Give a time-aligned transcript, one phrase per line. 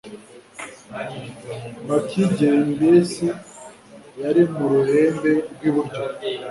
[1.87, 3.25] bakidesi
[4.21, 6.01] yari ku ruhembe rw'iburyo